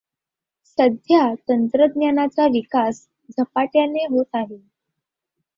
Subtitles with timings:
[0.65, 3.05] सध्या तंत्रज्ञानाचा विकास
[3.37, 4.57] झपाट्याने होत आहे.